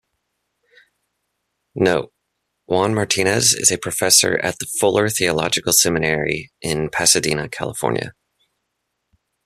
Note: 1.75 2.11
Juan 2.65 2.95
Martinez 2.95 3.53
is 3.53 3.71
a 3.71 3.77
professor 3.77 4.39
at 4.39 4.57
the 4.57 4.65
Fuller 4.65 5.09
Theological 5.09 5.73
Seminary 5.73 6.51
in 6.59 6.89
Pasadena, 6.89 7.47
California. 7.47 8.15